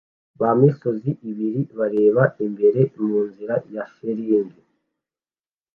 [0.39, 4.61] Ba misozi ibiri bareba imbere munzira ya shelegi